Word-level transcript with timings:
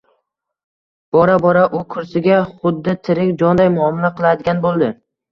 Bora-bora 1.15 1.65
u 1.79 1.81
kursiga 1.95 2.39
xuddi 2.53 2.95
tirik 3.09 3.29
jonday 3.43 3.69
muomala 3.75 4.11
qiladigan 4.21 4.65
bo`ldi 4.65 4.89